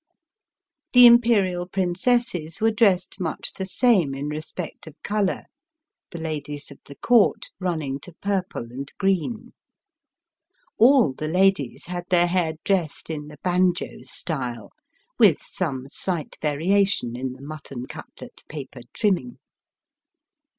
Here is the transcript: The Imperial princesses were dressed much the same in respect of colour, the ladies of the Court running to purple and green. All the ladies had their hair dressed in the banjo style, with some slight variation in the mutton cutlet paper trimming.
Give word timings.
The 0.93 1.05
Imperial 1.05 1.67
princesses 1.67 2.59
were 2.59 2.71
dressed 2.71 3.19
much 3.19 3.53
the 3.53 3.67
same 3.67 4.15
in 4.15 4.29
respect 4.29 4.87
of 4.87 4.99
colour, 5.03 5.45
the 6.09 6.17
ladies 6.17 6.71
of 6.71 6.79
the 6.85 6.95
Court 6.95 7.51
running 7.59 7.99
to 7.99 8.13
purple 8.13 8.71
and 8.71 8.91
green. 8.97 9.53
All 10.79 11.13
the 11.13 11.27
ladies 11.27 11.85
had 11.85 12.05
their 12.09 12.25
hair 12.25 12.53
dressed 12.63 13.11
in 13.11 13.27
the 13.27 13.37
banjo 13.43 14.01
style, 14.01 14.71
with 15.19 15.39
some 15.43 15.87
slight 15.87 16.35
variation 16.41 17.15
in 17.15 17.33
the 17.33 17.41
mutton 17.43 17.85
cutlet 17.85 18.43
paper 18.49 18.81
trimming. 18.93 19.37